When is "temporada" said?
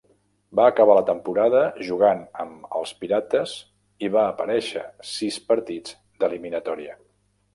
1.09-1.59